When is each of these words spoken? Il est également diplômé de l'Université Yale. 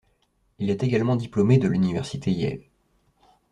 Il 0.57 0.71
est 0.71 0.81
également 0.81 1.15
diplômé 1.15 1.59
de 1.59 1.67
l'Université 1.67 2.31
Yale. 2.31 2.63